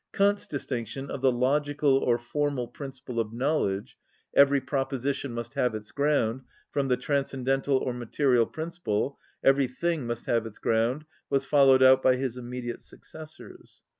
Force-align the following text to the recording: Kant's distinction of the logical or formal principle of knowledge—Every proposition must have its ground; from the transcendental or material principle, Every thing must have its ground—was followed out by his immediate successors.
Kant's 0.13 0.47
distinction 0.47 1.11
of 1.11 1.21
the 1.21 1.31
logical 1.31 1.99
or 1.99 2.17
formal 2.17 2.67
principle 2.67 3.19
of 3.19 3.31
knowledge—Every 3.33 4.59
proposition 4.59 5.31
must 5.31 5.53
have 5.53 5.75
its 5.75 5.91
ground; 5.91 6.41
from 6.71 6.87
the 6.87 6.97
transcendental 6.97 7.77
or 7.77 7.93
material 7.93 8.47
principle, 8.47 9.19
Every 9.43 9.67
thing 9.67 10.07
must 10.07 10.25
have 10.25 10.47
its 10.47 10.57
ground—was 10.57 11.45
followed 11.45 11.83
out 11.83 12.01
by 12.01 12.15
his 12.15 12.35
immediate 12.35 12.81
successors. 12.81 13.83